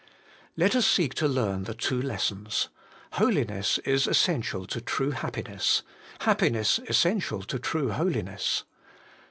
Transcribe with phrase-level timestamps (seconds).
[0.57, 2.69] Let us seek to learn the two lessons:
[3.13, 5.83] Holiness is essential to true happiness;
[6.21, 8.63] happiness essential to true holiness.